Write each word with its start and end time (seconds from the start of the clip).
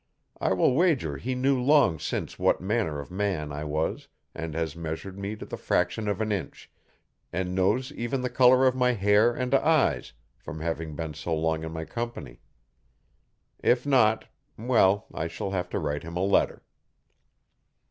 I 0.39 0.53
will 0.53 0.73
wager 0.73 1.17
he 1.17 1.35
knew 1.35 1.61
long 1.61 1.99
since 1.99 2.39
what 2.39 2.59
manner 2.59 2.99
of 2.99 3.11
man 3.11 3.51
I 3.51 3.63
was 3.63 4.07
and 4.33 4.55
has 4.55 4.75
measured 4.75 5.15
me 5.19 5.35
to 5.35 5.45
the 5.45 5.57
fraction 5.57 6.07
of 6.07 6.21
an 6.21 6.31
inch, 6.31 6.71
and 7.31 7.53
knows 7.53 7.91
even 7.91 8.21
the 8.21 8.29
colour 8.31 8.65
of 8.65 8.75
my 8.75 8.93
hair 8.93 9.31
and 9.31 9.53
eyes 9.53 10.13
from 10.39 10.59
having 10.59 10.95
been 10.95 11.13
so 11.13 11.35
long 11.35 11.63
in 11.63 11.71
my 11.71 11.85
company. 11.85 12.41
If 13.59 13.85
not 13.85 14.25
well, 14.57 15.05
I 15.13 15.27
shall 15.27 15.51
have 15.51 15.69
to 15.69 15.77
write 15.77 16.01
him 16.01 16.17
a 16.17 16.23
letter. 16.25 16.63